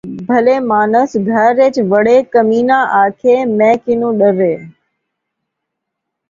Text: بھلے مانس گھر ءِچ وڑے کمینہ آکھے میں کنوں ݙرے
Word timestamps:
بھلے 0.27 0.55
مانس 0.69 1.11
گھر 1.31 1.51
ءِچ 1.65 1.75
وڑے 1.91 2.17
کمینہ 2.33 2.79
آکھے 3.01 3.35
میں 3.57 3.75
کنوں 3.83 4.13
ݙرے 4.19 4.53